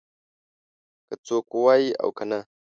که 1.07 1.15
څوک 1.27 1.47
ووايي 1.55 1.89
او 2.01 2.09
که 2.17 2.23
نه. 2.29 2.39